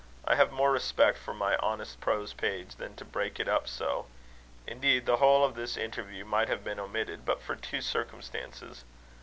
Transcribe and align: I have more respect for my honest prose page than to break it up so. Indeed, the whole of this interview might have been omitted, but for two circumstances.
I 0.25 0.33
have 0.33 0.51
more 0.51 0.71
respect 0.71 1.19
for 1.19 1.31
my 1.31 1.57
honest 1.57 1.99
prose 2.01 2.33
page 2.33 2.77
than 2.77 2.95
to 2.95 3.05
break 3.05 3.39
it 3.39 3.47
up 3.47 3.67
so. 3.67 4.07
Indeed, 4.65 5.05
the 5.05 5.17
whole 5.17 5.45
of 5.45 5.53
this 5.53 5.77
interview 5.77 6.25
might 6.25 6.49
have 6.49 6.63
been 6.63 6.79
omitted, 6.79 7.23
but 7.23 7.39
for 7.39 7.55
two 7.55 7.81
circumstances. 7.83 8.83